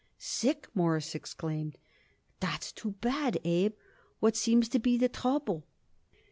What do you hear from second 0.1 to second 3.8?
"Sick!" Morris exclaimed. "That's too bad, Abe.